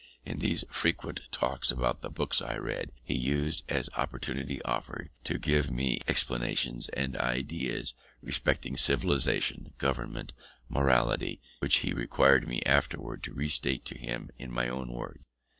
In 0.25 0.39
these 0.39 0.65
frequent 0.67 1.21
talks 1.29 1.69
about 1.69 2.01
the 2.01 2.09
books 2.09 2.41
I 2.41 2.55
read, 2.57 2.91
he 3.03 3.15
used, 3.15 3.63
as 3.69 3.87
opportunity 3.95 4.59
offered, 4.63 5.11
to 5.25 5.37
give 5.37 5.69
me 5.69 6.01
explanations 6.07 6.89
and 6.89 7.15
ideas 7.15 7.93
respecting 8.19 8.77
civilization, 8.77 9.73
government, 9.77 10.33
morality, 10.67 11.27
mental 11.27 11.37
cultivation, 11.37 11.57
which 11.59 11.75
he 11.75 11.93
required 11.93 12.47
me 12.47 12.63
afterwards 12.65 13.21
to 13.25 13.33
restate 13.35 13.85
to 13.85 13.95
him 13.99 14.31
in 14.39 14.51
my 14.51 14.67
own 14.67 14.91
words. 14.91 15.23